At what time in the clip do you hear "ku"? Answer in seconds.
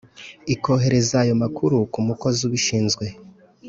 1.93-1.99